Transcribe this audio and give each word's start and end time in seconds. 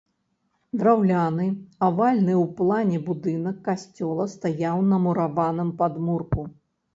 Драўляны 0.79 1.43
авальны 1.87 2.33
ў 2.43 2.45
плане 2.61 2.97
будынак 3.09 3.59
касцёла 3.69 4.27
стаяў 4.33 4.83
на 4.95 5.01
мураваным 5.05 5.69
падмурку. 5.85 6.49